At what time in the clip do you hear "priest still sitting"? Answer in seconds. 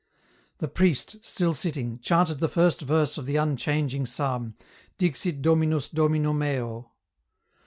0.67-1.99